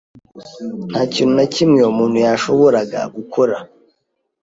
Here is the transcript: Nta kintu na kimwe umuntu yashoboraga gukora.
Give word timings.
Nta 0.91 1.01
kintu 1.13 1.33
na 1.39 1.45
kimwe 1.53 1.79
umuntu 1.91 2.17
yashoboraga 2.25 2.99
gukora. 3.15 3.55